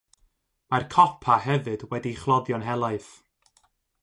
[0.73, 3.13] Mae'r copa hefyd wedi'i chloddio'n helaeth.